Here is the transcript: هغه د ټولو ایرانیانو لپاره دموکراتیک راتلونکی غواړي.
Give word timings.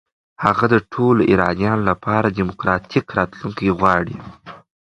هغه 0.43 0.65
د 0.73 0.75
ټولو 0.93 1.21
ایرانیانو 1.31 1.83
لپاره 1.89 2.27
دموکراتیک 2.39 3.05
راتلونکی 3.17 3.69
غواړي. 3.79 4.17